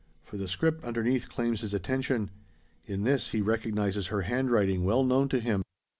For 0.23 0.37
the 0.37 0.47
script 0.47 0.83
underneath 0.83 1.29
claims 1.29 1.61
his 1.61 1.75
attention. 1.75 2.31
In 2.87 3.03
this 3.03 3.29
he 3.33 3.41
recognises 3.43 4.07
her 4.07 4.21
handwriting, 4.21 4.83
well 4.83 5.03
known 5.03 5.29
to 5.29 5.39
him. 5.39 5.61